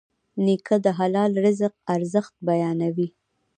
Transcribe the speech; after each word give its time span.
نیکه 0.45 0.75
د 0.85 0.87
حلال 0.99 1.31
رزق 1.45 1.73
ارزښت 1.95 2.33
بیانوي. 2.47 3.07